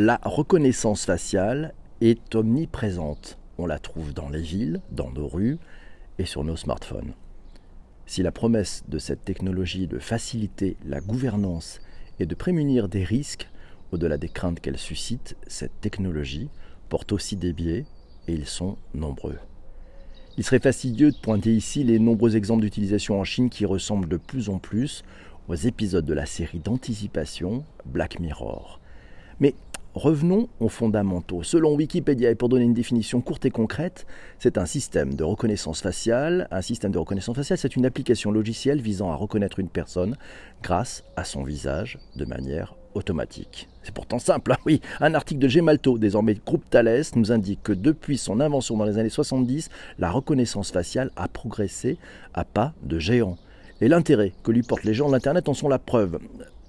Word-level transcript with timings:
La 0.00 0.20
reconnaissance 0.22 1.06
faciale 1.06 1.74
est 2.00 2.36
omniprésente. 2.36 3.36
On 3.58 3.66
la 3.66 3.80
trouve 3.80 4.14
dans 4.14 4.28
les 4.28 4.42
villes, 4.42 4.80
dans 4.92 5.10
nos 5.10 5.26
rues 5.26 5.58
et 6.20 6.24
sur 6.24 6.44
nos 6.44 6.54
smartphones. 6.54 7.14
Si 8.06 8.22
la 8.22 8.30
promesse 8.30 8.84
de 8.86 9.00
cette 9.00 9.24
technologie 9.24 9.82
est 9.82 9.88
de 9.88 9.98
faciliter 9.98 10.76
la 10.86 11.00
gouvernance 11.00 11.80
et 12.20 12.26
de 12.26 12.34
prémunir 12.36 12.88
des 12.88 13.02
risques, 13.02 13.50
au-delà 13.90 14.18
des 14.18 14.28
craintes 14.28 14.60
qu'elle 14.60 14.78
suscite, 14.78 15.36
cette 15.48 15.80
technologie 15.80 16.48
porte 16.88 17.10
aussi 17.10 17.34
des 17.34 17.52
biais 17.52 17.84
et 18.28 18.34
ils 18.34 18.46
sont 18.46 18.76
nombreux. 18.94 19.40
Il 20.36 20.44
serait 20.44 20.60
fastidieux 20.60 21.10
de 21.10 21.18
pointer 21.18 21.52
ici 21.52 21.82
les 21.82 21.98
nombreux 21.98 22.36
exemples 22.36 22.62
d'utilisation 22.62 23.18
en 23.18 23.24
Chine 23.24 23.50
qui 23.50 23.66
ressemblent 23.66 24.08
de 24.08 24.16
plus 24.16 24.48
en 24.48 24.60
plus 24.60 25.02
aux 25.48 25.56
épisodes 25.56 26.06
de 26.06 26.14
la 26.14 26.24
série 26.24 26.60
d'anticipation 26.60 27.64
Black 27.84 28.20
Mirror. 28.20 28.78
Revenons 29.98 30.48
aux 30.60 30.68
fondamentaux. 30.68 31.42
Selon 31.42 31.74
Wikipédia, 31.74 32.30
et 32.30 32.34
pour 32.34 32.48
donner 32.48 32.64
une 32.64 32.74
définition 32.74 33.20
courte 33.20 33.44
et 33.44 33.50
concrète, 33.50 34.06
c'est 34.38 34.56
un 34.56 34.64
système 34.64 35.14
de 35.14 35.24
reconnaissance 35.24 35.82
faciale. 35.82 36.48
Un 36.50 36.62
système 36.62 36.92
de 36.92 36.98
reconnaissance 36.98 37.36
faciale, 37.36 37.58
c'est 37.58 37.76
une 37.76 37.84
application 37.84 38.30
logicielle 38.30 38.80
visant 38.80 39.10
à 39.10 39.16
reconnaître 39.16 39.58
une 39.58 39.68
personne 39.68 40.16
grâce 40.62 41.04
à 41.16 41.24
son 41.24 41.42
visage 41.42 41.98
de 42.16 42.24
manière 42.24 42.76
automatique. 42.94 43.68
C'est 43.82 43.94
pourtant 43.94 44.18
simple, 44.18 44.52
hein, 44.52 44.58
oui. 44.66 44.80
Un 45.00 45.14
article 45.14 45.40
de 45.40 45.48
Gemalto, 45.48 45.98
désormais 45.98 46.34
groupe 46.34 46.68
Thales, 46.70 47.02
nous 47.14 47.32
indique 47.32 47.62
que 47.62 47.72
depuis 47.72 48.18
son 48.18 48.40
invention 48.40 48.76
dans 48.76 48.84
les 48.84 48.98
années 48.98 49.08
70, 49.08 49.68
la 49.98 50.10
reconnaissance 50.10 50.70
faciale 50.70 51.10
a 51.16 51.28
progressé 51.28 51.98
à 52.34 52.44
pas 52.44 52.72
de 52.82 52.98
géant. 52.98 53.36
Et 53.80 53.88
l'intérêt 53.88 54.32
que 54.42 54.50
lui 54.50 54.62
portent 54.62 54.84
les 54.84 54.94
gens 54.94 55.08
de 55.08 55.12
l'Internet 55.12 55.48
en 55.48 55.54
sont 55.54 55.68
la 55.68 55.78
preuve 55.78 56.18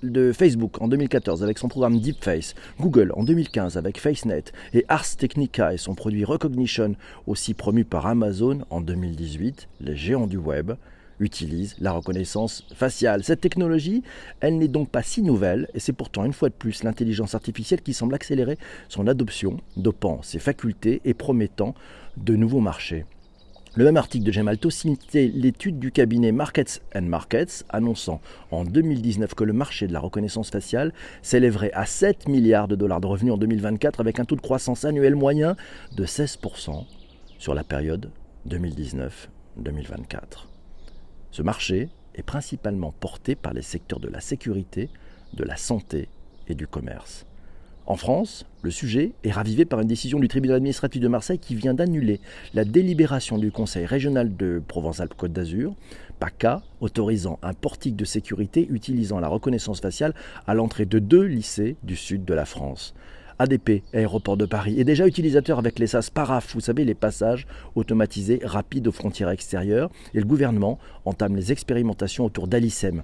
de 0.03 0.31
Facebook 0.31 0.81
en 0.81 0.87
2014 0.87 1.43
avec 1.43 1.57
son 1.57 1.67
programme 1.67 1.99
DeepFace, 1.99 2.55
Google 2.79 3.11
en 3.15 3.23
2015 3.23 3.77
avec 3.77 3.99
FaceNet 3.99 4.45
et 4.73 4.85
Ars 4.87 5.15
Technica 5.17 5.73
et 5.73 5.77
son 5.77 5.95
produit 5.95 6.25
Recognition, 6.25 6.95
aussi 7.27 7.53
promu 7.53 7.85
par 7.85 8.05
Amazon 8.05 8.59
en 8.69 8.81
2018, 8.81 9.67
les 9.81 9.95
géants 9.95 10.27
du 10.27 10.37
web 10.37 10.71
utilisent 11.19 11.75
la 11.79 11.91
reconnaissance 11.91 12.65
faciale. 12.73 13.23
Cette 13.23 13.41
technologie, 13.41 14.03
elle 14.39 14.57
n'est 14.57 14.67
donc 14.67 14.89
pas 14.89 15.03
si 15.03 15.21
nouvelle 15.21 15.67
et 15.73 15.79
c'est 15.79 15.93
pourtant 15.93 16.25
une 16.25 16.33
fois 16.33 16.49
de 16.49 16.53
plus 16.53 16.83
l'intelligence 16.83 17.35
artificielle 17.35 17.81
qui 17.81 17.93
semble 17.93 18.15
accélérer 18.15 18.57
son 18.87 19.07
adoption, 19.07 19.57
dopant 19.75 20.21
ses 20.23 20.39
facultés 20.39 21.01
et 21.05 21.13
promettant 21.13 21.75
de 22.17 22.35
nouveaux 22.35 22.61
marchés. 22.61 23.05
Le 23.75 23.85
même 23.85 23.97
article 23.97 24.25
de 24.25 24.31
Gemalto 24.31 24.71
citait 24.71 25.31
l'étude 25.31 25.77
du 25.77 25.91
cabinet 25.91 26.31
Markets 26.31 26.81
and 26.95 27.03
Markets 27.03 27.65
annonçant 27.69 28.19
en 28.49 28.63
2019 28.63 29.35
que 29.35 29.43
le 29.43 29.53
marché 29.53 29.87
de 29.87 29.93
la 29.93 29.99
reconnaissance 29.99 30.49
faciale 30.49 30.91
s'élèverait 31.21 31.71
à 31.73 31.85
7 31.85 32.27
milliards 32.27 32.67
de 32.67 32.75
dollars 32.75 32.99
de 32.99 33.05
revenus 33.05 33.33
en 33.33 33.37
2024 33.37 33.99
avec 33.99 34.19
un 34.19 34.25
taux 34.25 34.35
de 34.35 34.41
croissance 34.41 34.85
annuel 34.85 35.15
moyen 35.15 35.55
de 35.95 36.03
16% 36.03 36.83
sur 37.37 37.53
la 37.53 37.63
période 37.63 38.09
2019-2024. 38.47 40.47
Ce 41.29 41.43
marché 41.43 41.89
est 42.15 42.23
principalement 42.23 42.91
porté 42.99 43.35
par 43.35 43.53
les 43.53 43.61
secteurs 43.61 43.99
de 43.99 44.09
la 44.09 44.19
sécurité, 44.19 44.89
de 45.33 45.43
la 45.43 45.57
santé 45.57 46.09
et 46.47 46.55
du 46.55 46.65
commerce. 46.65 47.27
En 47.89 47.95
France, 47.95 48.45
le 48.61 48.69
sujet 48.69 49.13
est 49.23 49.31
ravivé 49.31 49.65
par 49.65 49.81
une 49.81 49.87
décision 49.87 50.19
du 50.19 50.27
tribunal 50.27 50.57
administratif 50.57 51.01
de 51.01 51.07
Marseille 51.07 51.39
qui 51.39 51.55
vient 51.55 51.73
d'annuler 51.73 52.19
la 52.53 52.63
délibération 52.63 53.39
du 53.39 53.51
Conseil 53.51 53.87
régional 53.87 54.37
de 54.37 54.61
Provence-Alpes-Côte 54.67 55.33
d'Azur, 55.33 55.73
PACA, 56.19 56.61
autorisant 56.81 57.39
un 57.41 57.55
portique 57.55 57.95
de 57.95 58.05
sécurité 58.05 58.67
utilisant 58.69 59.19
la 59.19 59.27
reconnaissance 59.27 59.81
faciale 59.81 60.13
à 60.45 60.53
l'entrée 60.53 60.85
de 60.85 60.99
deux 60.99 61.23
lycées 61.23 61.77
du 61.81 61.95
sud 61.95 62.25
de 62.25 62.33
la 62.35 62.45
France. 62.45 62.93
ADP, 63.39 63.81
Aéroport 63.91 64.37
de 64.37 64.45
Paris, 64.45 64.79
est 64.79 64.83
déjà 64.83 65.07
utilisateur 65.07 65.57
avec 65.57 65.79
les 65.79 65.87
SAS 65.87 66.11
PARAF, 66.11 66.53
vous 66.53 66.61
savez, 66.61 66.85
les 66.85 66.93
passages 66.93 67.47
automatisés 67.73 68.39
rapides 68.43 68.87
aux 68.87 68.91
frontières 68.91 69.31
extérieures, 69.31 69.89
et 70.13 70.19
le 70.19 70.25
gouvernement 70.25 70.77
entame 71.05 71.35
les 71.35 71.51
expérimentations 71.51 72.25
autour 72.25 72.47
d'Alicem, 72.47 73.01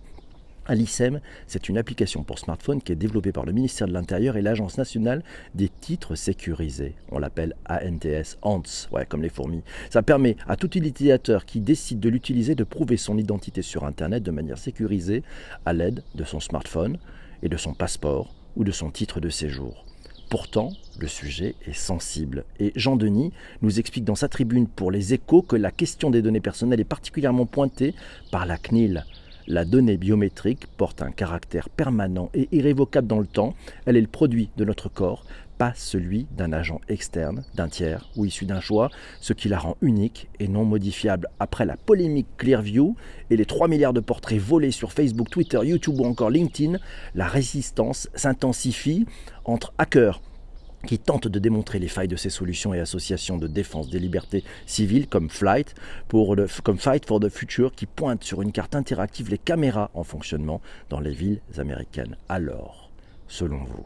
Alicem, 0.68 1.20
c'est 1.46 1.70
une 1.70 1.78
application 1.78 2.24
pour 2.24 2.40
smartphone 2.40 2.82
qui 2.82 2.92
est 2.92 2.96
développée 2.96 3.32
par 3.32 3.46
le 3.46 3.54
ministère 3.54 3.88
de 3.88 3.94
l'Intérieur 3.94 4.36
et 4.36 4.42
l'Agence 4.42 4.78
nationale 4.78 5.24
des 5.54 5.70
titres 5.70 6.16
sécurisés. 6.16 6.96
On 7.12 7.20
l'appelle 7.20 7.56
ANTS, 7.70 8.38
ANTS, 8.42 8.90
ouais, 8.92 9.06
comme 9.06 9.22
les 9.22 9.30
fourmis. 9.30 9.62
Ça 9.92 10.02
permet 10.02 10.38
à 10.48 10.56
tout 10.56 10.76
utilisateur 10.76 11.46
qui 11.46 11.60
décide 11.60 12.00
de 12.00 12.10
l'utiliser 12.10 12.56
de 12.56 12.64
prouver 12.64 12.98
son 12.98 13.18
identité 13.18 13.62
sur 13.62 13.86
Internet 13.86 14.24
de 14.24 14.32
manière 14.32 14.58
sécurisée 14.58 15.24
à 15.66 15.74
l'aide 15.74 16.04
de 16.16 16.24
son 16.24 16.40
smartphone 16.40 16.98
et 17.44 17.50
de 17.50 17.58
son 17.58 17.74
passeport 17.74 18.34
ou 18.56 18.64
de 18.64 18.72
son 18.72 18.90
titre 18.90 19.20
de 19.20 19.30
séjour. 19.30 19.86
Pourtant, 20.30 20.72
le 20.98 21.08
sujet 21.08 21.56
est 21.68 21.74
sensible. 21.74 22.46
Et 22.60 22.72
Jean 22.76 22.96
Denis 22.96 23.32
nous 23.62 23.80
explique 23.80 24.06
dans 24.06 24.16
sa 24.16 24.30
tribune 24.30 24.68
pour 24.68 24.90
les 24.90 25.14
échos 25.14 25.44
que 25.44 25.56
la 25.56 25.70
question 25.70 26.10
des 26.10 26.24
données 26.24 26.40
personnelles 26.40 26.80
est 26.80 26.84
particulièrement 26.84 27.46
pointée 27.46 27.94
par 28.32 28.48
la 28.48 28.58
CNIL. 28.58 29.06
La 29.48 29.64
donnée 29.64 29.98
biométrique 29.98 30.66
porte 30.76 31.04
un 31.04 31.12
caractère 31.12 31.70
permanent 31.70 32.32
et 32.34 32.48
irrévocable 32.52 33.08
dans 33.08 33.20
le 33.20 33.28
temps. 33.28 33.54
Elle 33.86 33.96
est 33.96 34.02
le 34.02 34.08
produit 34.08 34.50
de 34.58 34.66
notre 34.66 34.90
corps, 34.90 35.24
pas 35.60 35.72
celui 35.76 36.26
d'un 36.36 36.52
agent 36.52 36.82
externe, 36.90 37.44
d'un 37.54 37.70
tiers 37.70 38.10
ou 38.16 38.26
issu 38.26 38.46
d'un 38.46 38.60
choix, 38.60 38.90
ce 39.22 39.34
qui 39.34 39.48
la 39.48 39.60
rend 39.60 39.78
unique 39.84 40.30
et 40.40 40.48
non 40.48 40.66
modifiable. 40.66 41.28
Après 41.40 41.66
la 41.66 41.78
polémique 41.78 42.28
Clearview 42.38 42.96
et 43.30 43.38
les 43.38 43.46
3 43.46 43.68
milliards 43.68 43.94
de 43.94 44.00
portraits 44.00 44.40
volés 44.40 44.72
sur 44.72 44.92
Facebook, 44.92 45.30
Twitter, 45.30 45.60
YouTube 45.64 46.00
ou 46.00 46.06
encore 46.06 46.32
LinkedIn, 46.32 46.80
la 47.14 47.28
résistance 47.28 48.10
s'intensifie 48.16 49.06
entre 49.46 49.74
hackers 49.78 50.22
qui 50.86 51.00
tente 51.00 51.28
de 51.28 51.40
démontrer 51.40 51.80
les 51.80 51.88
failles 51.88 52.08
de 52.08 52.16
ces 52.16 52.30
solutions 52.30 52.74
et 52.74 52.80
associations 52.80 53.38
de 53.38 53.48
défense 53.48 53.90
des 53.90 54.00
libertés 54.00 54.44
civiles 54.66 55.08
comme 55.08 55.30
Flight, 55.30 55.76
pour 56.08 56.36
comme 56.64 56.78
Fight 56.78 57.06
for 57.06 57.20
the 57.20 57.30
Future, 57.30 57.74
qui 57.74 57.86
pointe 57.86 58.24
sur 58.24 58.42
une 58.42 58.52
carte 58.52 58.76
interactive 58.76 59.30
les 59.30 59.38
caméras 59.38 59.92
en 59.94 60.04
fonctionnement 60.04 60.62
dans 60.90 61.00
les 61.00 61.12
villes 61.12 61.42
américaines. 61.58 62.16
Alors, 62.30 62.92
selon 63.28 63.64
vous, 63.64 63.86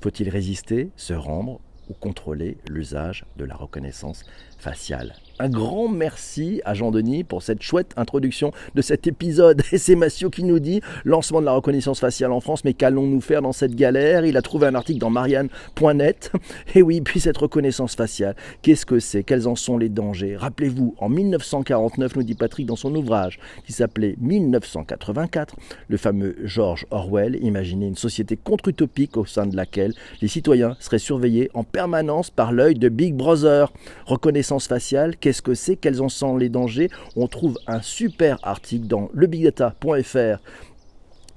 faut-il 0.00 0.28
résister, 0.28 0.90
se 0.96 1.14
rendre 1.14 1.60
ou 1.88 1.94
contrôler 1.94 2.56
l'usage 2.68 3.24
de 3.36 3.44
la 3.44 3.54
reconnaissance 3.54 4.24
faciale 4.58 5.14
un 5.38 5.48
grand 5.48 5.88
merci 5.88 6.60
à 6.64 6.74
Jean-Denis 6.74 7.24
pour 7.24 7.42
cette 7.42 7.62
chouette 7.62 7.92
introduction 7.96 8.52
de 8.74 8.82
cet 8.82 9.06
épisode. 9.06 9.62
Et 9.72 9.78
c'est 9.78 9.96
Massio 9.96 10.30
qui 10.30 10.44
nous 10.44 10.58
dit 10.58 10.80
lancement 11.04 11.40
de 11.40 11.46
la 11.46 11.52
reconnaissance 11.52 12.00
faciale 12.00 12.32
en 12.32 12.40
France, 12.40 12.64
mais 12.64 12.74
qu'allons-nous 12.74 13.20
faire 13.20 13.42
dans 13.42 13.52
cette 13.52 13.74
galère? 13.74 14.24
Il 14.24 14.36
a 14.36 14.42
trouvé 14.42 14.66
un 14.66 14.74
article 14.74 15.00
dans 15.00 15.10
Marianne.net. 15.10 16.32
Et 16.74 16.82
oui, 16.82 17.00
puis 17.00 17.20
cette 17.20 17.36
reconnaissance 17.36 17.96
faciale, 17.96 18.36
qu'est-ce 18.62 18.86
que 18.86 19.00
c'est? 19.00 19.24
Quels 19.24 19.48
en 19.48 19.56
sont 19.56 19.78
les 19.78 19.88
dangers? 19.88 20.36
Rappelez-vous, 20.36 20.94
en 20.98 21.08
1949, 21.08 22.16
nous 22.16 22.22
dit 22.22 22.34
Patrick 22.34 22.66
dans 22.66 22.76
son 22.76 22.94
ouvrage 22.94 23.38
qui 23.66 23.72
s'appelait 23.72 24.14
1984, 24.20 25.56
le 25.88 25.96
fameux 25.96 26.36
George 26.44 26.86
Orwell 26.90 27.42
imaginait 27.42 27.88
une 27.88 27.96
société 27.96 28.36
contre-utopique 28.36 29.16
au 29.16 29.24
sein 29.24 29.46
de 29.46 29.56
laquelle 29.56 29.94
les 30.22 30.28
citoyens 30.28 30.76
seraient 30.78 30.98
surveillés 30.98 31.50
en 31.54 31.64
permanence 31.74 32.30
par 32.30 32.52
l'œil 32.52 32.76
de 32.76 32.88
Big 32.88 33.14
Brother. 33.14 33.72
Reconnaissance 34.06 34.68
faciale, 34.68 35.16
Qu'est-ce 35.16 35.42
que 35.42 35.54
c'est 35.54 35.74
Quels 35.74 36.00
en 36.00 36.08
sont 36.08 36.36
les 36.36 36.48
dangers? 36.48 36.88
On 37.16 37.26
trouve 37.26 37.58
un 37.66 37.82
super 37.82 38.38
article 38.44 38.86
dans 38.86 39.10
lebigdata.fr 39.12 40.38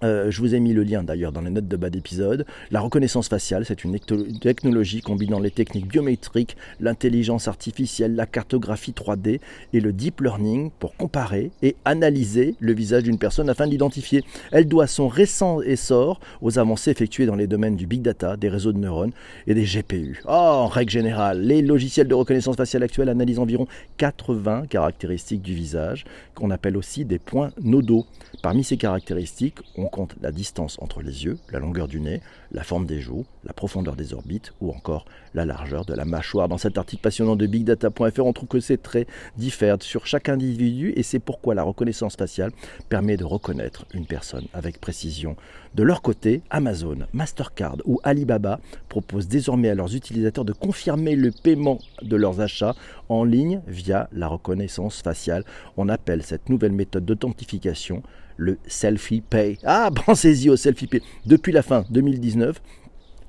euh, 0.04 0.30
je 0.30 0.42
vous 0.42 0.54
ai 0.54 0.60
mis 0.60 0.74
le 0.74 0.84
lien 0.84 1.04
d'ailleurs 1.04 1.32
dans 1.32 1.42
les 1.42 1.50
notes 1.50 1.68
de 1.68 1.76
bas 1.76 1.90
d'épisode. 1.90 2.46
La 2.72 2.82
reconnaissance 2.82 3.28
faciale, 3.28 3.66
c'est 3.66 3.84
une 3.84 3.98
technologie 4.40 5.02
combinant 5.02 5.40
les 5.40 5.52
techniques 5.52 5.88
biométriques, 5.88 6.56
l'intelligence 6.80 7.48
artificielle, 7.48 8.16
la 8.16 8.26
cartographie 8.26 8.92
3D 8.92 9.40
et 9.74 9.80
le 9.80 9.94
deep 9.94 10.22
learning 10.22 10.72
pour 10.80 10.96
comparer 10.96 11.52
et 11.62 11.76
analyser 11.86 12.56
le 12.60 12.74
visage 12.74 13.04
d'une 13.04 13.18
personne 13.18 13.50
afin 13.50 13.66
de 13.66 13.72
l'identifier. 13.72 14.24
Elle 14.52 14.68
doit 14.68 14.88
son 14.88 15.08
récent 15.08 15.62
essor 15.62 16.20
aux 16.42 16.60
avancées 16.60 16.92
effectuées 16.92 17.26
dans 17.26 17.36
les 17.36 17.48
domaines 17.48 17.76
du 17.76 17.88
big 17.88 18.02
data, 18.02 18.38
des 18.38 18.50
réseaux 18.50 18.74
de 18.74 18.80
neurones 18.80 19.12
et 19.48 19.54
des 19.54 19.66
GPU. 19.66 20.22
Oh, 20.26 20.32
en 20.32 20.68
règle 20.68 20.92
générale, 20.92 21.42
les 21.42 21.62
logiciels 21.62 22.08
de 22.08 22.16
reconnaissance 22.16 22.56
faciale 22.56 22.84
actuels 22.84 23.10
analysent 23.10 23.40
environ 23.40 23.68
80 23.98 24.66
caractéristiques 24.70 25.42
du 25.42 25.54
visage, 25.54 26.06
qu'on 26.36 26.52
appelle 26.52 26.78
aussi 26.78 27.06
des 27.06 27.20
points 27.20 27.52
nodaux. 27.62 28.06
Parmi 28.44 28.64
ces 28.64 28.78
caractéristiques, 28.78 29.58
on 29.76 29.87
compte 29.88 30.16
la 30.22 30.32
distance 30.32 30.78
entre 30.82 31.02
les 31.02 31.26
yeux, 31.26 31.38
la 31.52 31.60
longueur 31.60 31.88
du 31.88 32.00
nez, 32.00 32.22
la 32.52 32.64
forme 32.64 32.86
des 32.86 33.02
joues, 33.02 33.26
la 33.44 33.54
profondeur 33.54 33.96
des 33.96 34.14
orbites 34.14 34.54
ou 34.62 34.72
encore 34.72 35.06
la 35.34 35.46
largeur 35.46 35.86
de 35.86 35.94
la 35.94 36.06
mâchoire. 36.06 36.48
Dans 36.48 36.58
cet 36.58 36.78
article 36.78 37.02
passionnant 37.02 37.36
de 37.36 37.46
bigdata.fr, 37.46 38.26
on 38.26 38.34
trouve 38.34 38.50
que 38.50 38.60
ces 38.60 38.78
traits 38.78 39.08
diffèrent 39.38 39.82
sur 39.82 40.06
chaque 40.06 40.30
individu 40.30 40.94
et 40.96 41.04
c'est 41.04 41.20
pourquoi 41.20 41.56
la 41.56 41.64
reconnaissance 41.64 42.16
faciale 42.16 42.52
permet 42.90 43.18
de 43.18 43.26
reconnaître 43.26 43.86
une 43.94 44.06
personne 44.06 44.46
avec 44.54 44.80
précision. 44.80 45.36
De 45.76 45.84
leur 45.84 46.02
côté, 46.02 46.42
Amazon, 46.50 47.00
Mastercard 47.14 47.78
ou 47.86 48.00
Alibaba 48.04 48.60
proposent 48.90 49.28
désormais 49.28 49.70
à 49.70 49.76
leurs 49.76 49.96
utilisateurs 49.96 50.46
de 50.46 50.54
confirmer 50.54 51.16
le 51.16 51.32
paiement 51.32 51.80
de 52.02 52.16
leurs 52.16 52.40
achats 52.40 52.76
en 53.10 53.24
ligne 53.24 53.62
via 53.68 54.10
la 54.12 54.28
reconnaissance 54.28 55.02
faciale. 55.02 55.44
On 55.78 55.90
appelle 55.90 56.24
cette 56.24 56.50
nouvelle 56.50 56.72
méthode 56.72 57.06
d'authentification 57.06 58.02
le 58.38 58.58
selfie 58.68 59.22
pay. 59.22 59.58
Ah, 59.64 59.90
pensez-y 60.06 60.50
au 60.50 60.56
selfie 60.56 60.88
pay. 60.88 61.02
Depuis 61.26 61.52
la 61.52 61.62
fin 61.62 61.84
2019, 61.90 62.62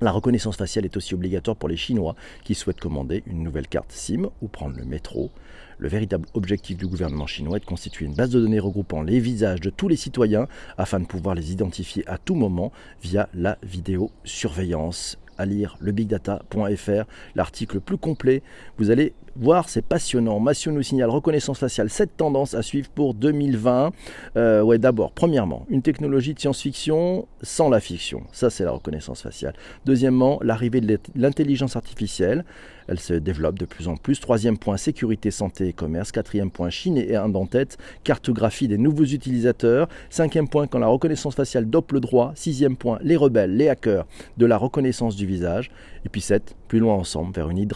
La 0.00 0.12
reconnaissance 0.12 0.56
faciale 0.56 0.84
est 0.84 0.96
aussi 0.96 1.14
obligatoire 1.14 1.56
pour 1.56 1.68
les 1.68 1.76
Chinois 1.76 2.14
qui 2.44 2.54
souhaitent 2.54 2.78
commander 2.78 3.24
une 3.26 3.42
nouvelle 3.42 3.66
carte 3.66 3.90
SIM 3.90 4.30
ou 4.40 4.46
prendre 4.46 4.76
le 4.76 4.84
métro. 4.84 5.32
Le 5.78 5.88
véritable 5.88 6.26
objectif 6.34 6.76
du 6.76 6.86
gouvernement 6.86 7.26
chinois 7.26 7.56
est 7.56 7.60
de 7.60 7.64
constituer 7.64 8.04
une 8.04 8.14
base 8.14 8.30
de 8.30 8.40
données 8.40 8.60
regroupant 8.60 9.02
les 9.02 9.18
visages 9.18 9.60
de 9.60 9.70
tous 9.70 9.88
les 9.88 9.96
citoyens 9.96 10.46
afin 10.76 11.00
de 11.00 11.06
pouvoir 11.06 11.34
les 11.34 11.50
identifier 11.50 12.04
à 12.08 12.16
tout 12.16 12.36
moment 12.36 12.72
via 13.02 13.28
la 13.34 13.58
vidéosurveillance 13.64 15.18
à 15.36 15.46
lire 15.46 15.76
lebigdata.fr, 15.80 17.04
l'article 17.34 17.80
plus 17.80 17.98
complet. 17.98 18.42
Vous 18.76 18.90
allez 18.90 19.14
voir, 19.38 19.68
c'est 19.68 19.82
passionnant. 19.82 20.40
Massio 20.40 20.72
nous 20.72 20.82
signale 20.82 21.10
reconnaissance 21.10 21.58
faciale, 21.58 21.90
cette 21.90 22.16
tendance 22.16 22.54
à 22.54 22.62
suivre 22.62 22.88
pour 22.88 23.14
2020. 23.14 23.92
Euh, 24.36 24.62
ouais, 24.62 24.78
d'abord, 24.78 25.12
premièrement, 25.12 25.66
une 25.68 25.82
technologie 25.82 26.34
de 26.34 26.40
science-fiction 26.40 27.26
sans 27.42 27.68
la 27.68 27.80
fiction. 27.80 28.22
Ça, 28.32 28.50
c'est 28.50 28.64
la 28.64 28.72
reconnaissance 28.72 29.22
faciale. 29.22 29.54
Deuxièmement, 29.86 30.38
l'arrivée 30.42 30.80
de 30.80 30.98
l'intelligence 31.14 31.76
artificielle. 31.76 32.44
Elle 32.88 32.98
se 32.98 33.14
développe 33.14 33.58
de 33.58 33.66
plus 33.66 33.86
en 33.88 33.96
plus. 33.96 34.18
Troisième 34.18 34.58
point, 34.58 34.76
sécurité, 34.76 35.30
santé 35.30 35.68
et 35.68 35.72
commerce. 35.72 36.10
Quatrième 36.10 36.50
point, 36.50 36.70
Chine 36.70 36.96
et 36.96 37.16
Inde 37.16 37.36
en 37.36 37.46
tête. 37.46 37.78
Cartographie 38.02 38.66
des 38.66 38.78
nouveaux 38.78 39.04
utilisateurs. 39.04 39.88
Cinquième 40.10 40.48
point, 40.48 40.66
quand 40.66 40.78
la 40.78 40.86
reconnaissance 40.86 41.34
faciale 41.34 41.68
dope 41.68 41.92
le 41.92 42.00
droit. 42.00 42.32
Sixième 42.34 42.76
point, 42.76 42.98
les 43.02 43.16
rebelles, 43.16 43.56
les 43.56 43.68
hackers 43.68 44.06
de 44.38 44.46
la 44.46 44.56
reconnaissance 44.56 45.16
du 45.16 45.26
visage. 45.26 45.70
Et 46.04 46.08
puis 46.08 46.20
sept, 46.20 46.54
plus 46.68 46.78
loin 46.78 46.94
ensemble, 46.94 47.34
vers 47.34 47.50
une, 47.50 47.66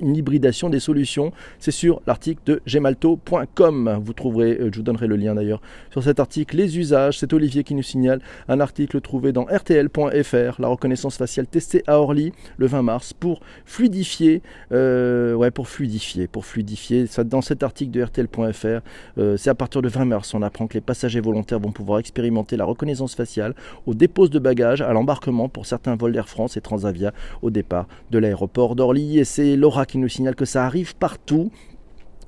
une 0.00 0.16
hybridation 0.16 0.70
des 0.70 0.80
solutions. 0.80 1.32
C'est 1.58 1.70
sur 1.70 2.00
l'article 2.06 2.40
de 2.46 2.62
gemalto.com. 2.64 4.00
Vous 4.02 4.12
trouverez, 4.12 4.52
euh, 4.52 4.70
je 4.72 4.78
vous 4.78 4.82
donnerai 4.82 5.06
le 5.06 5.16
lien 5.16 5.34
d'ailleurs, 5.34 5.60
sur 5.90 6.02
cet 6.02 6.20
article, 6.20 6.56
les 6.56 6.78
usages. 6.78 7.18
C'est 7.18 7.32
Olivier 7.32 7.64
qui 7.64 7.74
nous 7.74 7.82
signale 7.82 8.20
un 8.48 8.60
article 8.60 9.00
trouvé 9.00 9.32
dans 9.32 9.44
rtl.fr, 9.44 10.60
la 10.60 10.68
reconnaissance 10.68 11.16
faciale 11.16 11.46
testée 11.46 11.82
à 11.86 11.98
Orly 11.98 12.32
le 12.56 12.66
20 12.66 12.82
mars 12.82 13.12
pour 13.12 13.40
fluidifier 13.64 14.42
euh, 14.70 15.34
ouais, 15.34 15.50
pour 15.50 15.68
fluidifier, 15.68 16.26
pour 16.26 16.44
fluidifier. 16.44 17.06
Dans 17.24 17.40
cet 17.40 17.62
article 17.62 17.90
de 17.90 18.02
RTL.fr, 18.02 18.82
euh, 19.18 19.36
c'est 19.36 19.50
à 19.50 19.54
partir 19.54 19.82
de 19.82 19.88
20 19.88 20.04
mars, 20.04 20.34
on 20.34 20.42
apprend 20.42 20.66
que 20.66 20.74
les 20.74 20.80
passagers 20.80 21.20
volontaires 21.20 21.60
vont 21.60 21.72
pouvoir 21.72 21.98
expérimenter 21.98 22.56
la 22.56 22.64
reconnaissance 22.64 23.14
faciale 23.14 23.54
au 23.86 23.94
dépose 23.94 24.30
de 24.30 24.38
bagages, 24.38 24.82
à 24.82 24.92
l'embarquement 24.92 25.48
pour 25.48 25.66
certains 25.66 25.96
vols 25.96 26.12
d'Air 26.12 26.28
France 26.28 26.56
et 26.56 26.60
Transavia 26.60 27.12
au 27.42 27.50
départ 27.50 27.86
de 28.10 28.18
l'aéroport 28.18 28.76
d'Orly. 28.76 29.18
Et 29.18 29.24
c'est 29.24 29.56
Laura 29.56 29.86
qui 29.86 29.98
nous 29.98 30.08
signale 30.08 30.34
que 30.34 30.44
ça 30.44 30.64
arrive 30.64 30.94
partout. 30.96 31.50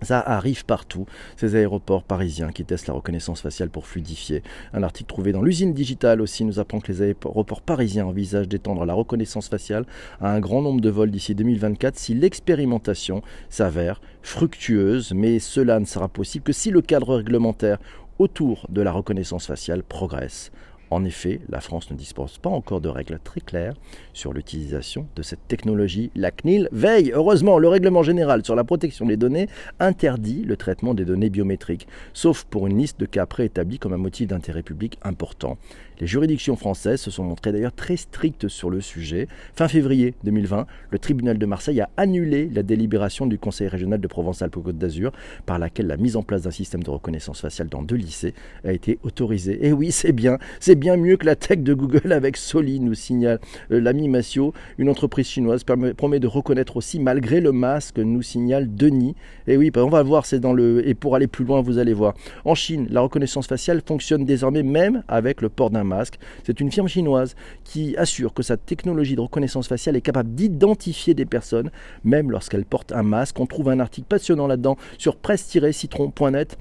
Ça 0.04 0.20
arrive 0.20 0.64
partout, 0.64 1.06
ces 1.36 1.56
aéroports 1.56 2.02
parisiens 2.02 2.52
qui 2.52 2.64
testent 2.64 2.88
la 2.88 2.94
reconnaissance 2.94 3.40
faciale 3.40 3.70
pour 3.70 3.86
fluidifier. 3.86 4.42
Un 4.72 4.82
article 4.82 5.08
trouvé 5.08 5.32
dans 5.32 5.42
l'usine 5.42 5.72
digitale 5.72 6.20
aussi 6.20 6.44
nous 6.44 6.58
apprend 6.58 6.80
que 6.80 6.92
les 6.92 7.02
aéroports 7.02 7.62
parisiens 7.62 8.06
envisagent 8.06 8.48
d'étendre 8.48 8.84
la 8.84 8.94
reconnaissance 8.94 9.48
faciale 9.48 9.86
à 10.20 10.30
un 10.30 10.40
grand 10.40 10.62
nombre 10.62 10.80
de 10.80 10.90
vols 10.90 11.10
d'ici 11.10 11.34
2024 11.34 11.96
si 11.96 12.14
l'expérimentation 12.14 13.22
s'avère 13.48 14.00
fructueuse. 14.22 15.12
Mais 15.14 15.38
cela 15.38 15.80
ne 15.80 15.86
sera 15.86 16.08
possible 16.08 16.44
que 16.44 16.52
si 16.52 16.70
le 16.70 16.82
cadre 16.82 17.16
réglementaire 17.16 17.78
autour 18.18 18.66
de 18.68 18.82
la 18.82 18.92
reconnaissance 18.92 19.46
faciale 19.46 19.82
progresse. 19.82 20.52
En 20.94 21.05
effet, 21.05 21.41
la 21.49 21.58
France 21.58 21.91
ne 21.91 21.96
dispose 21.96 22.38
pas 22.38 22.50
encore 22.50 22.81
de 22.81 22.88
règles 22.88 23.19
très 23.25 23.41
claires 23.41 23.75
sur 24.12 24.32
l'utilisation 24.32 25.08
de 25.17 25.23
cette 25.23 25.49
technologie. 25.49 26.12
La 26.14 26.31
CNIL 26.31 26.69
veille, 26.70 27.11
heureusement, 27.12 27.58
le 27.58 27.67
règlement 27.67 28.05
général 28.05 28.44
sur 28.44 28.55
la 28.55 28.62
protection 28.62 29.05
des 29.05 29.17
données 29.17 29.49
interdit 29.81 30.44
le 30.44 30.56
traitement 30.56 30.94
des 30.94 31.05
données 31.05 31.31
biométriques, 31.31 31.88
sauf 32.12 32.44
pour 32.44 32.69
une 32.69 32.79
liste 32.79 33.00
de 33.00 33.06
cas 33.06 33.26
préétablis 33.26 33.81
comme 33.81 33.93
un 33.93 33.96
motif 33.96 34.29
d'intérêt 34.29 34.62
public 34.62 34.96
important. 35.02 35.58
Les 36.00 36.08
juridictions 36.08 36.56
françaises 36.56 37.00
se 37.00 37.11
sont 37.11 37.23
montrées 37.23 37.52
d'ailleurs 37.52 37.73
très 37.73 37.96
strictes 37.96 38.49
sur 38.49 38.69
le 38.69 38.81
sujet. 38.81 39.29
Fin 39.55 39.69
février 39.69 40.14
2020, 40.25 40.67
le 40.91 40.99
tribunal 40.99 41.38
de 41.38 41.46
Marseille 41.46 41.81
a 41.81 41.88
annulé 41.96 42.50
la 42.52 42.64
délibération 42.64 43.26
du 43.26 43.38
Conseil 43.38 43.69
régional 43.69 44.00
de 44.00 44.08
Provence-Alpes-Côte 44.08 44.76
d'Azur 44.76 45.12
par 45.46 45.61
laquelle 45.61 45.87
la 45.87 45.96
mise 45.96 46.17
en 46.17 46.23
place 46.23 46.43
d'un 46.43 46.50
système 46.50 46.82
de 46.82 46.91
reconnaissance 46.91 47.41
faciale 47.41 47.69
dans 47.69 47.82
deux 47.82 47.94
lycées 47.94 48.35
a 48.64 48.73
été 48.73 48.99
autorisée. 49.05 49.64
Et 49.64 49.73
oui, 49.73 49.93
c'est 49.93 50.12
bien, 50.12 50.38
c'est 50.58 50.75
bien 50.75 50.83
mieux 50.92 51.16
que 51.16 51.26
la 51.26 51.36
tech 51.36 51.60
de 51.60 51.75
Google 51.75 52.12
avec 52.12 52.36
Soli, 52.36 52.78
nous 52.78 52.94
signale 52.94 53.40
euh, 53.72 53.81
l'ami 53.81 54.08
Massio. 54.08 54.52
Une 54.78 54.88
entreprise 54.88 55.26
chinoise 55.26 55.64
promet 55.64 56.20
de 56.20 56.26
reconnaître 56.26 56.76
aussi 56.76 57.00
malgré 57.00 57.40
le 57.40 57.52
masque, 57.52 57.98
nous 57.98 58.22
signale 58.22 58.75
Denis. 58.75 59.14
Et 59.46 59.56
oui, 59.56 59.72
on 59.76 59.88
va 59.88 60.02
voir, 60.02 60.26
c'est 60.26 60.40
dans 60.40 60.52
le... 60.52 60.86
Et 60.86 60.94
pour 60.94 61.16
aller 61.16 61.26
plus 61.26 61.44
loin, 61.44 61.62
vous 61.62 61.78
allez 61.78 61.94
voir. 61.94 62.14
En 62.44 62.54
Chine, 62.54 62.86
la 62.90 63.00
reconnaissance 63.00 63.46
faciale 63.46 63.82
fonctionne 63.84 64.25
désormais 64.25 64.62
même 64.62 65.02
avec 65.08 65.40
le 65.40 65.48
port 65.48 65.70
d'un 65.70 65.84
masque. 65.84 66.19
C'est 66.44 66.60
une 66.60 66.70
firme 66.70 66.88
chinoise 66.88 67.34
qui 67.64 67.96
assure 67.96 68.34
que 68.34 68.42
sa 68.42 68.56
technologie 68.56 69.16
de 69.16 69.20
reconnaissance 69.20 69.69
faciale 69.69 69.96
est 69.96 70.02
capable 70.02 70.34
d'identifier 70.34 71.14
des 71.14 71.26
personnes, 71.26 71.70
même 72.04 72.31
lorsqu'elles 72.31 72.66
portent 72.66 72.92
un 72.92 73.02
masque. 73.02 73.40
On 73.40 73.46
trouve 73.46 73.70
un 73.70 73.81
article 73.81 74.06
passionnant 74.08 74.46
là-dedans 74.46 74.76
sur 74.98 75.16
presse-citron.net 75.16 76.58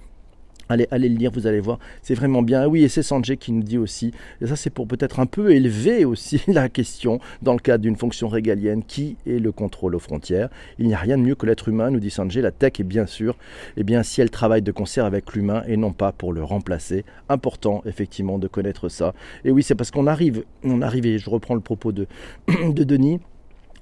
Allez, 0.70 0.88
allez 0.92 1.10
le 1.10 1.18
lire, 1.18 1.32
vous 1.32 1.46
allez 1.48 1.60
voir, 1.60 1.80
c'est 2.02 2.14
vraiment 2.14 2.42
bien. 2.42 2.68
Oui, 2.68 2.84
et 2.84 2.88
c'est 2.88 3.04
Sanjay 3.04 3.38
qui 3.38 3.52
nous 3.52 3.64
dit 3.64 3.78
aussi, 3.78 4.12
et 4.42 4.48
ça 4.48 4.56
c'est 4.56 4.70
pour 4.70 4.88
peut-être 4.88 5.20
un 5.20 5.26
peu 5.26 5.52
élever 5.52 6.06
aussi 6.06 6.42
la 6.48 6.70
question 6.70 7.20
dans 7.42 7.54
le 7.54 7.60
cadre 7.60 7.82
d'une 7.82 7.96
fonction 7.96 8.28
régalienne, 8.28 8.84
qui 8.84 9.18
est 9.28 9.40
le 9.40 9.52
contrôle 9.52 9.96
aux 9.96 10.00
frontières. 10.00 10.50
Il 10.80 10.88
n'y 10.88 10.94
a 10.94 10.98
rien 10.98 11.18
de 11.18 11.24
mieux 11.24 11.36
que 11.36 11.46
l'être 11.46 11.68
humain, 11.68 11.92
nous 11.92 12.00
dit 12.00 12.10
Sanjay. 12.10 12.42
La 12.42 12.52
tech 12.52 12.80
est 12.80 12.84
bien 12.84 13.06
sûr, 13.06 13.36
eh 13.78 13.84
bien 13.84 14.04
si 14.04 14.22
elle 14.22 14.30
travaille 14.30 14.62
de 14.62 14.72
concert 14.72 15.06
avec 15.06 15.34
l'humain 15.34 15.64
et 15.68 15.78
non 15.78 15.92
pas 15.92 16.12
pour 16.12 16.34
le 16.34 16.44
remplacer. 16.44 17.06
Important 17.30 17.82
effectivement 17.86 18.40
de 18.40 18.48
connaître 18.48 18.90
ça. 18.90 19.14
Et 19.46 19.52
oui, 19.52 19.64
c'est 19.64 19.76
parce 19.76 19.92
qu'on 19.92 20.08
arrive, 20.08 20.44
on 20.64 20.82
arrive, 20.82 21.06
et 21.06 21.20
je 21.20 21.30
reprends 21.30 21.56
le 21.56 21.62
propos 21.62 21.92
de, 21.92 22.08
de 22.48 22.84
Denis, 22.84 23.20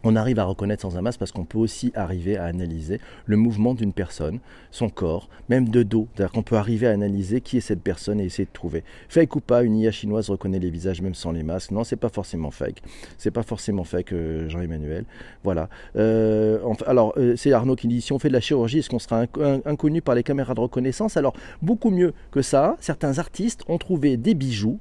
on 0.03 0.15
arrive 0.15 0.39
à 0.39 0.44
reconnaître 0.44 0.81
sans 0.81 0.98
un 0.98 1.01
masque 1.01 1.19
parce 1.19 1.31
qu'on 1.31 1.45
peut 1.45 1.57
aussi 1.57 1.92
arriver 1.95 2.38
à 2.38 2.45
analyser 2.45 3.00
le 3.25 3.38
mouvement 3.38 3.74
d'une 3.74 3.94
personne, 3.94 4.39
son 4.71 4.89
corps, 4.89 5.30
même 5.50 5.69
de 5.69 5.83
dos. 5.83 6.07
C'est-à-dire 6.15 6.31
qu'on 6.31 6.44
peut 6.44 6.56
arriver 6.56 6.88
à 6.88 6.92
analyser 6.92 7.42
qui 7.42 7.57
est 7.57 7.62
cette 7.62 7.81
personne 7.81 8.19
et 8.19 8.25
essayer 8.25 8.45
de 8.45 8.53
trouver. 8.53 8.83
Fake 9.09 9.36
ou 9.36 9.42
pas, 9.42 9.63
une 9.63 9.77
IA 9.77 9.92
chinoise 9.92 10.30
reconnaît 10.30 10.59
les 10.59 10.69
visages 10.69 11.01
même 11.01 11.13
sans 11.13 11.31
les 11.31 11.44
masques. 11.44 11.71
Non, 11.71 11.83
c'est 11.83 11.95
pas 11.95 12.09
forcément 12.09 12.51
fake. 12.51 12.81
C'est 13.18 13.31
pas 13.31 13.44
forcément 13.44 13.83
fake, 13.83 14.13
euh, 14.13 14.50
Jean-Emmanuel. 14.50 15.06
Voilà. 15.44 15.69
Euh, 15.95 16.59
alors, 16.88 17.13
euh, 17.18 17.36
c'est 17.36 17.51
Arnaud 17.53 17.75
qui 17.75 17.88
dit 17.88 18.01
si 18.01 18.13
on 18.13 18.19
fait 18.19 18.30
de 18.30 18.33
la 18.33 18.42
chirurgie, 18.42 18.80
est-ce 18.80 18.89
qu'on 18.89 19.00
sera 19.00 19.25
inconnu 19.65 20.01
par 20.01 20.15
les 20.15 20.24
caméras 20.24 20.53
de 20.53 20.62
reconnaissance? 20.62 21.18
Alors, 21.18 21.33
beaucoup 21.62 21.89
mieux 21.89 22.13
que 22.31 22.42
ça. 22.42 22.77
Certains 22.80 23.19
artistes 23.19 23.63
ont 23.68 23.77
trouvé 23.77 24.18
des 24.18 24.33
bijoux 24.33 24.80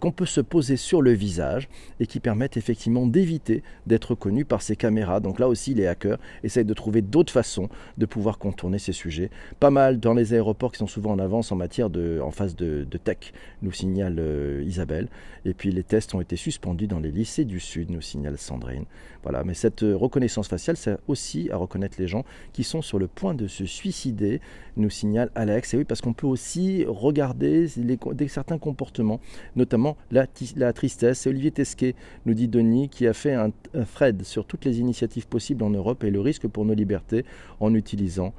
qu'on 0.00 0.10
peut 0.10 0.24
se 0.24 0.40
poser 0.40 0.78
sur 0.78 1.02
le 1.02 1.10
visage 1.10 1.68
et 2.00 2.06
qui 2.06 2.18
permettent 2.18 2.56
effectivement 2.56 3.06
d'éviter 3.06 3.62
d'être 3.86 4.14
connu 4.14 4.46
par 4.46 4.55
ces 4.62 4.76
caméras. 4.76 5.20
Donc 5.20 5.38
là 5.38 5.48
aussi, 5.48 5.74
les 5.74 5.86
hackers 5.86 6.18
essayent 6.42 6.64
de 6.64 6.74
trouver 6.74 7.02
d'autres 7.02 7.32
façons 7.32 7.68
de 7.98 8.06
pouvoir 8.06 8.38
contourner 8.38 8.78
ces 8.78 8.92
sujets. 8.92 9.30
Pas 9.60 9.70
mal 9.70 10.00
dans 10.00 10.14
les 10.14 10.34
aéroports 10.34 10.72
qui 10.72 10.78
sont 10.78 10.86
souvent 10.86 11.12
en 11.12 11.18
avance 11.18 11.52
en 11.52 11.56
matière 11.56 11.90
de, 11.90 12.20
en 12.22 12.30
phase 12.30 12.56
de, 12.56 12.84
tech, 12.96 13.32
nous 13.62 13.72
signale 13.72 14.16
euh, 14.18 14.62
Isabelle. 14.66 15.08
Et 15.44 15.54
puis 15.54 15.70
les 15.70 15.82
tests 15.82 16.14
ont 16.14 16.20
été 16.20 16.36
suspendus 16.36 16.86
dans 16.86 16.98
les 16.98 17.10
lycées 17.10 17.44
du 17.44 17.60
Sud, 17.60 17.90
nous 17.90 18.00
signale 18.00 18.38
Sandrine. 18.38 18.84
Voilà, 19.22 19.42
mais 19.42 19.54
cette 19.54 19.82
euh, 19.82 19.96
reconnaissance 19.96 20.46
faciale, 20.46 20.76
c'est 20.76 20.96
aussi 21.08 21.48
à 21.50 21.56
reconnaître 21.56 21.96
les 21.98 22.06
gens 22.06 22.24
qui 22.52 22.62
sont 22.62 22.80
sur 22.80 22.98
le 22.98 23.08
point 23.08 23.34
de 23.34 23.48
se 23.48 23.66
suicider, 23.66 24.40
nous 24.76 24.88
signale 24.88 25.30
Alex. 25.34 25.74
Et 25.74 25.78
oui, 25.78 25.84
parce 25.84 26.00
qu'on 26.00 26.12
peut 26.12 26.26
aussi 26.26 26.84
regarder 26.86 27.66
les, 27.76 28.28
certains 28.28 28.58
comportements, 28.58 29.20
notamment 29.56 29.96
la, 30.10 30.26
tristesse. 30.72 31.26
Olivier 31.26 31.50
Tesquet, 31.50 31.96
nous 32.24 32.34
dit 32.34 32.46
Denis, 32.46 32.88
qui 32.88 33.06
a 33.06 33.12
fait 33.12 33.34
un, 33.34 33.50
un 33.74 33.82
thread 33.82 34.22
sur 34.22 34.45
toutes 34.46 34.64
les 34.64 34.80
initiatives 34.80 35.26
possibles 35.26 35.62
en 35.64 35.70
Europe 35.70 36.04
et 36.04 36.10
le 36.10 36.20
risque 36.20 36.46
pour 36.46 36.64
nos 36.64 36.74
libertés 36.74 37.24
en 37.60 37.74
utilisant 37.74 38.32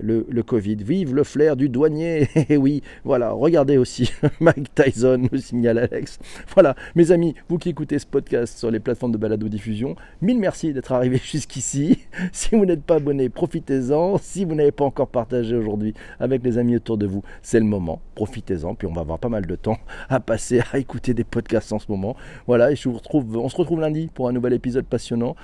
le, 0.00 0.42
Covid. 0.42 0.76
Vive 0.76 1.14
le 1.14 1.24
flair 1.24 1.56
du 1.56 1.68
douanier 1.68 2.28
Et 2.34 2.46
eh 2.50 2.56
oui, 2.56 2.82
voilà, 3.04 3.30
regardez 3.30 3.76
aussi 3.76 4.10
Mike 4.40 4.74
Tyson, 4.74 5.28
nous 5.30 5.38
signale 5.38 5.78
Alex. 5.78 6.18
Voilà, 6.54 6.74
mes 6.94 7.12
amis, 7.12 7.34
vous 7.48 7.58
qui 7.58 7.70
écoutez 7.70 7.98
ce 7.98 8.06
podcast 8.06 8.58
sur 8.58 8.70
les 8.70 8.80
plateformes 8.80 9.12
de 9.12 9.18
balado-diffusion, 9.18 9.96
mille 10.22 10.38
merci 10.38 10.72
d'être 10.72 10.92
arrivés 10.92 11.18
jusqu'ici. 11.24 11.98
Si 12.32 12.54
vous 12.54 12.64
n'êtes 12.64 12.82
pas 12.82 12.96
abonné, 12.96 13.28
profitez-en. 13.28 14.18
Si 14.18 14.44
vous 14.44 14.54
n'avez 14.54 14.72
pas 14.72 14.84
encore 14.84 15.08
partagé 15.08 15.54
aujourd'hui 15.54 15.94
avec 16.18 16.42
les 16.42 16.58
amis 16.58 16.76
autour 16.76 16.98
de 16.98 17.06
vous, 17.06 17.22
c'est 17.42 17.60
le 17.60 17.66
moment. 17.66 18.00
Profitez-en, 18.14 18.74
puis 18.74 18.88
on 18.88 18.92
va 18.92 19.02
avoir 19.02 19.18
pas 19.18 19.28
mal 19.28 19.46
de 19.46 19.54
temps 19.54 19.78
à 20.08 20.20
passer 20.20 20.60
à 20.72 20.78
écouter 20.78 21.14
des 21.14 21.24
podcasts 21.24 21.72
en 21.72 21.78
ce 21.78 21.90
moment. 21.90 22.16
Voilà, 22.46 22.72
et 22.72 22.76
je 22.76 22.88
vous 22.88 22.96
retrouve, 22.96 23.36
on 23.36 23.48
se 23.48 23.56
retrouve 23.56 23.80
lundi 23.80 24.08
pour 24.12 24.28
un 24.28 24.32
nouvel 24.32 24.54
épisode 24.54 24.86
passionnant. 24.86 25.36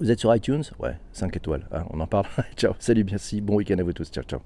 Vous 0.00 0.10
êtes 0.10 0.20
sur 0.20 0.34
iTunes? 0.34 0.62
Ouais, 0.78 0.96
5 1.12 1.36
étoiles. 1.36 1.66
Hein, 1.72 1.84
on 1.90 2.00
en 2.00 2.06
parle. 2.06 2.26
ciao, 2.56 2.74
salut, 2.78 3.04
merci. 3.04 3.40
Bon 3.40 3.56
week-end 3.56 3.78
à 3.78 3.82
vous 3.82 3.92
tous. 3.92 4.10
Ciao, 4.10 4.24
ciao. 4.24 4.40